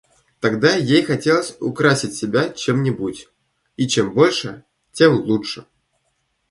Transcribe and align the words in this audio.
Тогда 0.39 0.73
ей 0.75 1.03
хотелось 1.03 1.57
украсить 1.59 2.15
себя 2.15 2.49
чем-нибудь, 2.49 3.29
и 3.77 3.87
чем 3.87 4.15
больше, 4.15 4.63
тем 4.93 5.13
лучше. 5.13 5.67